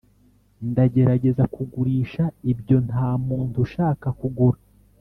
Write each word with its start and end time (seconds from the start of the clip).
ndagerageza 0.71 1.43
kugurisha 1.55 2.23
ibyo 2.51 2.77
ntamuntu 2.87 3.55
ushaka 3.65 4.07
kugura; 4.19 4.59